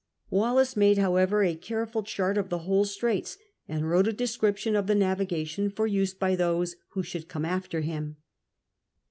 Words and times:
Wallis 0.31 0.75
made, 0.75 0.97
however, 0.97 1.43
a 1.43 1.53
careful 1.53 2.01
chart 2.01 2.35
of 2.35 2.49
the 2.49 2.57
whole 2.65 2.85
Straits, 2.85 3.37
and 3.67 3.87
wrote 3.87 4.07
a 4.07 4.11
description 4.11 4.75
of 4.75 4.87
the 4.87 4.95
navigation 4.95 5.69
for 5.69 5.85
use 5.85 6.11
by 6.15 6.35
Diose 6.35 6.73
who 6.93 7.03
should 7.03 7.27
come 7.27 7.45
after 7.45 7.81
him. 7.81 8.17